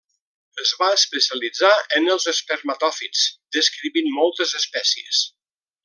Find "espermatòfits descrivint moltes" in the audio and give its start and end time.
2.33-4.57